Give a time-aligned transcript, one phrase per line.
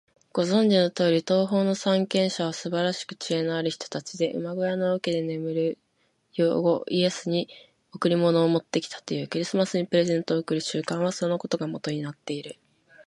[0.33, 5.77] ご存じのとおり、東方の三賢者はすばらしく知恵のある人たちで、馬小屋の桶で眠る
[6.33, 7.47] 幼子イエスに
[7.93, 9.27] 贈り物を持ってきたという。
[9.27, 12.57] クリスマスにプレゼントを贈る習慣は、そのことがもとになっている。